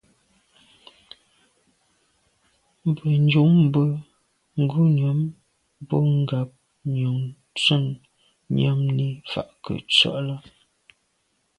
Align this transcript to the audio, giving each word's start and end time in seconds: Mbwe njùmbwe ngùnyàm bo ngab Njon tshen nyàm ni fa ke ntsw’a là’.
Mbwe 2.87 3.11
njùmbwe 3.25 3.85
ngùnyàm 4.61 5.19
bo 5.87 5.97
ngab 6.19 6.49
Njon 6.91 7.21
tshen 7.57 7.85
nyàm 8.55 8.79
ni 8.97 9.07
fa 9.29 9.41
ke 9.63 9.73
ntsw’a 9.83 10.17
là’. 10.27 10.35